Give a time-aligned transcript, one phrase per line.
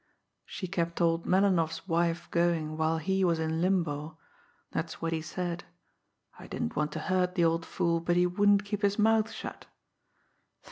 [0.47, 4.17] She kept old Melinoff's wife going while he was in limbo
[4.71, 5.63] that's what he said.
[6.39, 9.67] I didn't want to hurt the old fool, but he wouldn't keep his mouth shut.